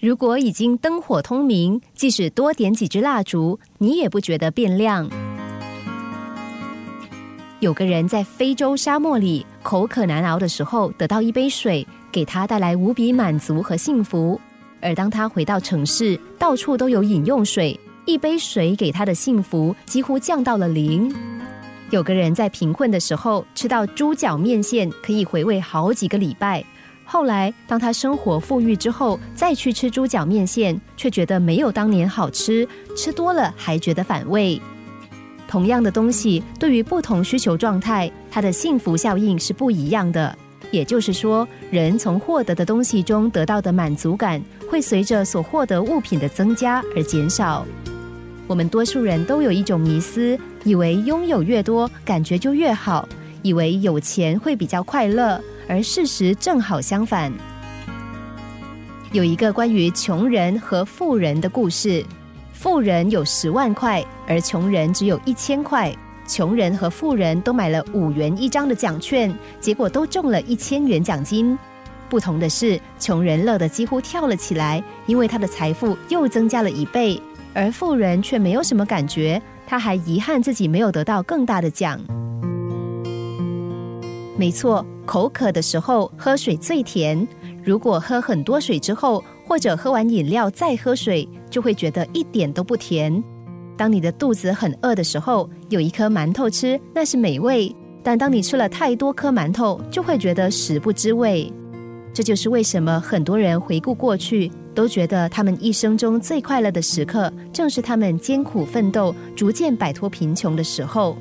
[0.00, 5.06] 如果已经灯火通明，即使多点几支蜡烛，你也不觉得变亮。
[7.58, 14.40] 有个人在非洲沙漠里口渴难熬的时候，得到一杯水，给他带来无比满足和幸福。
[14.80, 21.14] 而当他回到城市，到处都有饮用水，一杯水给他的幸福几乎降到了零。
[21.90, 26.64] 有个人在贫困的时候吃到猪脚面线，可以回味好几个礼拜。
[27.12, 34.62] 后来，当他生活富裕之后，再去吃猪脚面线，却觉得没有当年好吃，吃多了还觉得反胃。
[35.48, 40.38] 同样的东西，对于不同需求状态，它的幸福效应是不一样的。
[40.70, 44.40] 也就是说，人从获得的东西中得到的满足感，
[44.70, 47.66] 会随着所获得物品的增加而减少。
[48.46, 53.08] 我们多数人都有一种迷思，以为拥有越多，感觉就越好，
[53.42, 57.32] 以为有钱会比较快乐，而事实正好相反。
[59.12, 62.04] 有一个关于穷人和富人的故事。
[62.52, 65.94] 富人有十万块，而穷人只有一千块。
[66.26, 71.56] 穷人和富人都买了五元一张的奖券，结果都中了一千元奖金。
[72.08, 77.20] 不同的是，穷人乐得几乎跳了起来，因为他的财富又增加了一倍；
[77.54, 81.98] 而富人却没有什么感觉，他还遗憾自己没有得到更大的奖。
[84.40, 87.28] 没错，口渴的时候喝水最甜。
[87.62, 93.22] 如果喝很多水之后，或者喝完饮料再喝水，就会觉得一点都不甜。
[93.76, 97.70] 当你的肚子很饿的时候，有一颗馒头吃，那是美味；
[98.02, 101.52] 但当你吃了太多颗馒头，就会觉得食不知味。
[102.14, 111.18] 这就是为什么很多人回顾过去，都觉得他们一生中最快乐的时刻，正是他们艰苦奋斗、逐渐摆脱贫穷的时候。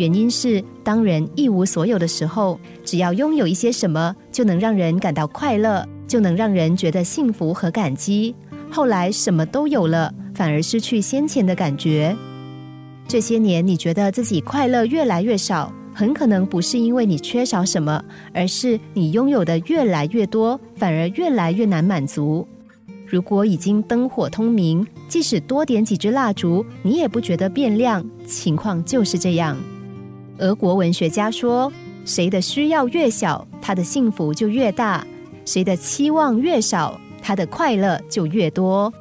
[0.00, 5.86] 原因是，当人一无所有的时候，只要拥有一些什么，就能让人感到快乐。
[6.08, 8.34] 就能让人觉得幸福和感激。
[8.68, 12.16] 后来什么都有了，反而失去先前的感觉。
[13.06, 18.02] 这些年，你觉得自己快乐越来越少，很可能不是因为你缺少什么，
[18.32, 22.44] 而是你拥有的越来越多，反而越来越难满足。
[23.06, 28.04] 如果已经灯火通明，即使多点几支蜡烛，你也不觉得变亮。
[28.26, 29.56] 情况就是这样。
[30.40, 31.70] 俄国文学家说
[32.04, 35.06] ：“谁的需要越小，他的幸福就越大。”
[35.44, 38.92] 谁的期望越少，他的快乐就越多。